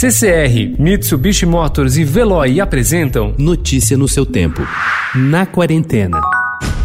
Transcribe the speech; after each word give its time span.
CCR, 0.00 0.76
Mitsubishi 0.78 1.44
Motors 1.44 1.96
e 1.96 2.04
Veloy 2.04 2.60
apresentam 2.60 3.34
Notícia 3.36 3.96
no 3.96 4.06
seu 4.06 4.24
tempo. 4.24 4.62
Na 5.12 5.44
quarentena. 5.44 6.20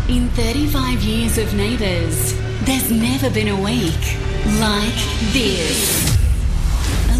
In 0.10 0.28
35 0.30 1.06
years 1.06 1.38
of 1.38 1.54
neighbors, 1.54 2.34
there's 2.66 2.90
never 2.90 3.30
been 3.30 3.50
a 3.50 3.56
week 3.56 4.18
like 4.58 4.98
this. 5.32 6.18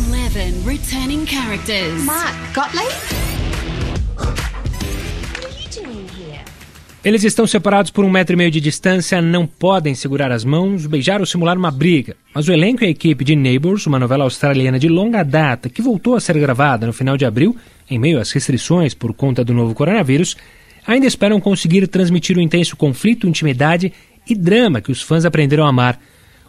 11 0.10 0.64
returning 0.66 1.28
characters. 1.28 2.04
Mark 2.04 2.34
Gottlieb? 2.56 2.92
What 4.18 5.46
are 5.46 5.60
you 5.62 5.70
doing? 5.70 6.03
Eles 7.04 7.26
estão 7.26 7.46
separados 7.46 7.92
por 7.92 8.06
um 8.06 8.10
metro 8.10 8.34
e 8.34 8.38
meio 8.38 8.50
de 8.50 8.62
distância, 8.62 9.22
não 9.22 9.46
podem 9.46 9.94
segurar 9.94 10.32
as 10.32 10.46
mãos, 10.46 10.86
beijar 10.86 11.20
ou 11.20 11.26
simular 11.26 11.58
uma 11.58 11.70
briga. 11.70 12.16
Mas 12.34 12.48
o 12.48 12.54
elenco 12.54 12.82
e 12.82 12.88
a 12.88 12.90
equipe 12.90 13.26
de 13.26 13.36
Neighbours, 13.36 13.86
uma 13.86 14.00
novela 14.00 14.24
australiana 14.24 14.80
de 14.80 14.88
longa 14.88 15.22
data 15.22 15.68
que 15.68 15.82
voltou 15.82 16.16
a 16.16 16.22
ser 16.22 16.40
gravada 16.40 16.88
no 16.88 16.94
final 16.94 17.18
de 17.18 17.26
abril, 17.26 17.58
em 17.90 18.00
meio 18.00 18.22
às 18.22 18.32
restrições 18.32 18.94
por 18.94 19.14
conta 19.14 19.44
do 19.44 19.54
novo 19.54 19.76
coronavírus, 19.76 20.38
ainda 20.88 21.06
esperam 21.06 21.42
conseguir 21.42 21.86
transmitir 21.90 22.38
o 22.38 22.42
intenso 22.42 22.78
conflito, 22.78 23.28
intimidade 23.28 23.92
e 24.26 24.34
drama 24.34 24.80
que 24.80 24.92
os 24.92 25.02
fãs 25.02 25.26
aprenderam 25.26 25.66
a 25.66 25.70
amar. 25.70 26.00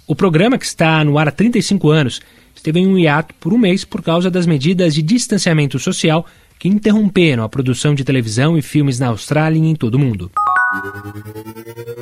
O 0.07 0.15
programa, 0.15 0.57
que 0.57 0.67
está 0.67 1.05
no 1.05 1.19
ar 1.19 1.27
há 1.27 1.33
35 1.33 1.91
anos, 1.91 2.23
esteve 2.55 2.79
em 2.79 2.87
um 2.87 2.97
hiato 2.97 3.35
por 3.41 3.53
um 3.53 3.59
mês 3.59 3.85
por 3.85 4.03
causa 4.03 4.31
das 4.31 4.47
medidas 4.47 4.95
de 4.95 5.03
distanciamento 5.03 5.81
social 5.81 6.25
que 6.61 6.69
interromperam 6.69 7.43
a 7.43 7.49
produção 7.49 7.93
de 7.93 8.05
televisão 8.05 8.57
e 8.57 8.63
filmes 8.63 9.01
na 9.01 9.09
Austrália 9.09 9.59
e 9.59 9.69
em 9.69 9.75
todo 9.75 9.97
o 9.97 9.99
mundo. 9.99 10.31
Thank 10.75 11.89
you. 11.89 11.94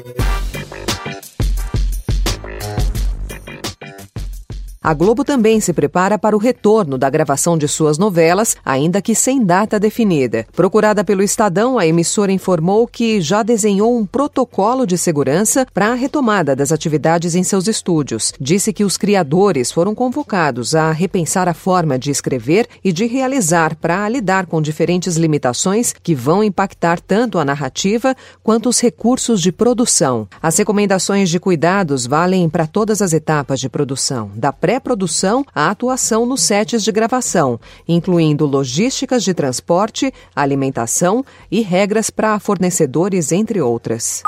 A 4.84 4.92
Globo 4.94 5.22
também 5.22 5.60
se 5.60 5.72
prepara 5.72 6.18
para 6.18 6.34
o 6.34 6.40
retorno 6.40 6.98
da 6.98 7.08
gravação 7.08 7.56
de 7.56 7.68
suas 7.68 7.98
novelas, 7.98 8.56
ainda 8.64 9.00
que 9.00 9.14
sem 9.14 9.44
data 9.44 9.78
definida. 9.78 10.44
Procurada 10.52 11.04
pelo 11.04 11.22
Estadão, 11.22 11.78
a 11.78 11.86
emissora 11.86 12.32
informou 12.32 12.88
que 12.88 13.20
já 13.20 13.44
desenhou 13.44 13.96
um 13.96 14.04
protocolo 14.04 14.84
de 14.84 14.98
segurança 14.98 15.64
para 15.72 15.92
a 15.92 15.94
retomada 15.94 16.56
das 16.56 16.72
atividades 16.72 17.36
em 17.36 17.44
seus 17.44 17.68
estúdios. 17.68 18.32
Disse 18.40 18.72
que 18.72 18.82
os 18.82 18.96
criadores 18.96 19.70
foram 19.70 19.94
convocados 19.94 20.74
a 20.74 20.90
repensar 20.90 21.46
a 21.48 21.54
forma 21.54 21.96
de 21.96 22.10
escrever 22.10 22.66
e 22.82 22.92
de 22.92 23.06
realizar 23.06 23.76
para 23.76 24.08
lidar 24.08 24.46
com 24.46 24.60
diferentes 24.60 25.16
limitações 25.16 25.94
que 26.02 26.12
vão 26.12 26.42
impactar 26.42 26.98
tanto 26.98 27.38
a 27.38 27.44
narrativa 27.44 28.16
quanto 28.42 28.68
os 28.68 28.80
recursos 28.80 29.40
de 29.40 29.52
produção. 29.52 30.26
As 30.42 30.56
recomendações 30.56 31.30
de 31.30 31.38
cuidados 31.38 32.04
valem 32.04 32.50
para 32.50 32.66
todas 32.66 33.00
as 33.00 33.12
etapas 33.12 33.60
de 33.60 33.68
produção, 33.68 34.28
da 34.34 34.52
pré 34.52 34.71
pré-produção 34.72 35.44
à 35.54 35.68
atuação 35.68 36.24
nos 36.24 36.40
sets 36.40 36.82
de 36.82 36.90
gravação, 36.90 37.60
incluindo 37.86 38.46
logísticas 38.46 39.22
de 39.22 39.34
transporte, 39.34 40.10
alimentação 40.34 41.22
e 41.50 41.60
regras 41.60 42.08
para 42.08 42.38
fornecedores, 42.38 43.32
entre 43.32 43.60
outras. 43.60 44.22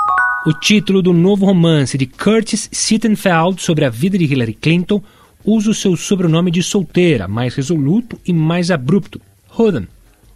O 0.45 0.53
título 0.53 1.01
do 1.01 1.11
novo 1.11 1.47
romance 1.47 1.97
de 1.97 2.05
Curtis 2.05 2.69
Sittenfeld 2.71 3.59
sobre 3.59 3.85
a 3.85 3.89
vida 3.89 4.19
de 4.19 4.25
Hillary 4.25 4.53
Clinton 4.53 5.01
usa 5.43 5.71
o 5.71 5.73
seu 5.73 5.95
sobrenome 5.95 6.51
de 6.51 6.61
solteira, 6.61 7.27
mais 7.27 7.55
resoluto 7.55 8.19
e 8.23 8.31
mais 8.31 8.69
abrupto, 8.69 9.19
Rodan. 9.47 9.87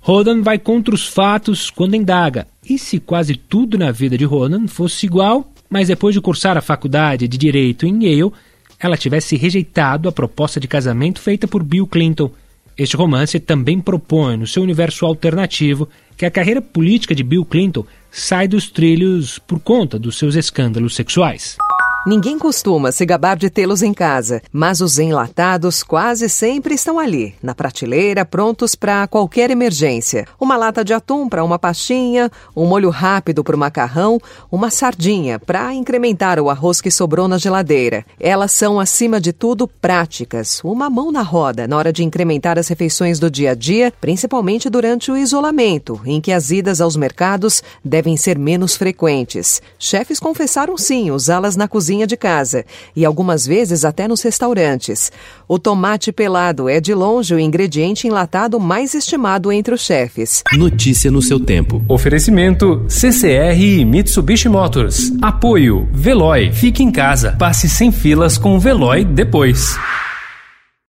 Rodan 0.01 0.41
vai 0.41 0.57
contra 0.57 0.95
os 0.95 1.07
fatos 1.07 1.69
quando 1.69 1.95
indaga. 1.95 2.47
E 2.67 2.79
se 2.79 2.99
quase 2.99 3.35
tudo 3.35 3.77
na 3.77 3.91
vida 3.91 4.17
de 4.17 4.25
Rodan 4.25 4.67
fosse 4.67 5.05
igual, 5.05 5.51
mas 5.69 5.89
depois 5.89 6.15
de 6.15 6.21
cursar 6.21 6.57
a 6.57 6.61
faculdade 6.61 7.27
de 7.27 7.37
Direito 7.37 7.85
em 7.85 8.05
Yale, 8.05 8.31
ela 8.79 8.97
tivesse 8.97 9.35
rejeitado 9.35 10.07
a 10.07 10.11
proposta 10.11 10.59
de 10.59 10.67
casamento 10.67 11.19
feita 11.19 11.47
por 11.47 11.63
Bill 11.63 11.85
Clinton. 11.85 12.31
Este 12.77 12.95
romance 12.95 13.39
também 13.39 13.79
propõe, 13.81 14.37
no 14.37 14.47
seu 14.47 14.63
universo 14.63 15.05
alternativo, 15.05 15.89
que 16.15 16.25
a 16.25 16.31
carreira 16.31 16.61
política 16.61 17.13
de 17.13 17.23
Bill 17.23 17.43
Clinton 17.43 17.85
sai 18.09 18.47
dos 18.47 18.69
trilhos 18.69 19.37
por 19.37 19.59
conta 19.59 19.99
dos 19.99 20.17
seus 20.17 20.35
escândalos 20.35 20.95
sexuais. 20.95 21.57
Ninguém 22.05 22.39
costuma 22.39 22.93
se 22.93 23.05
gabar 23.05 23.35
de 23.35 23.49
tê-los 23.49 23.83
em 23.83 23.93
casa, 23.93 24.41
mas 24.53 24.79
os 24.79 24.97
enlatados 24.97 25.83
quase 25.83 26.29
sempre 26.29 26.73
estão 26.73 26.97
ali, 26.97 27.35
na 27.43 27.53
prateleira, 27.53 28.23
prontos 28.23 28.73
para 28.73 29.05
qualquer 29.05 29.51
emergência. 29.51 30.25
Uma 30.39 30.55
lata 30.55 30.81
de 30.81 30.93
atum 30.93 31.27
para 31.27 31.43
uma 31.43 31.59
pastinha, 31.59 32.31
um 32.55 32.65
molho 32.65 32.89
rápido 32.89 33.43
para 33.43 33.55
o 33.55 33.59
macarrão, 33.59 34.17
uma 34.49 34.71
sardinha 34.71 35.39
para 35.39 35.73
incrementar 35.73 36.39
o 36.39 36.49
arroz 36.49 36.79
que 36.79 36.89
sobrou 36.89 37.27
na 37.27 37.37
geladeira. 37.37 38.05
Elas 38.17 38.53
são, 38.53 38.79
acima 38.79 39.19
de 39.19 39.33
tudo, 39.33 39.67
práticas, 39.67 40.61
uma 40.63 40.89
mão 40.89 41.11
na 41.11 41.21
roda 41.21 41.67
na 41.67 41.75
hora 41.75 41.91
de 41.91 42.03
incrementar 42.03 42.57
as 42.57 42.69
refeições 42.69 43.19
do 43.19 43.29
dia 43.29 43.51
a 43.51 43.55
dia, 43.55 43.91
principalmente 43.99 44.69
durante 44.69 45.11
o 45.11 45.17
isolamento, 45.17 45.99
em 46.05 46.21
que 46.21 46.31
as 46.31 46.49
idas 46.49 46.79
aos 46.79 46.95
mercados 46.95 47.61
devem 47.83 48.15
ser 48.15 48.39
menos 48.39 48.77
frequentes. 48.77 49.61
Chefes 49.77 50.17
confessaram 50.17 50.77
sim 50.77 51.11
usá-las 51.11 51.57
na 51.57 51.67
cozinha 51.67 51.88
cozinha 51.89 52.05
de 52.05 52.15
casa 52.15 52.65
e 52.95 53.03
algumas 53.03 53.47
vezes 53.47 53.83
até 53.83 54.07
nos 54.07 54.21
restaurantes. 54.21 55.11
O 55.47 55.57
tomate 55.57 56.11
pelado 56.11 56.69
é 56.69 56.79
de 56.79 56.93
longe 56.93 57.33
o 57.33 57.39
ingrediente 57.39 58.07
enlatado 58.07 58.59
mais 58.59 58.93
estimado 58.93 59.51
entre 59.51 59.73
os 59.73 59.81
chefes. 59.81 60.43
Notícia 60.53 61.09
no 61.09 61.21
seu 61.21 61.39
tempo. 61.39 61.83
Oferecimento 61.87 62.85
CCR 62.87 63.59
e 63.59 63.83
Mitsubishi 63.85 64.47
Motors. 64.47 65.11
Apoio 65.19 65.89
Veloy. 65.91 66.51
Fique 66.51 66.83
em 66.83 66.91
casa. 66.91 67.35
Passe 67.39 67.67
sem 67.67 67.91
filas 67.91 68.37
com 68.37 68.55
o 68.55 68.59
Veloy 68.59 69.03
depois. 69.03 69.75